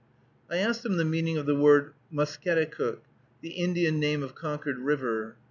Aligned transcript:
I 0.49 0.57
asked 0.57 0.83
him 0.83 0.97
the 0.97 1.05
meaning 1.05 1.37
of 1.37 1.45
the 1.45 1.53
word 1.53 1.93
Musketicook, 2.11 3.01
the 3.41 3.49
Indian 3.49 3.99
name 3.99 4.23
of 4.23 4.33
Concord 4.33 4.79
River. 4.79 5.35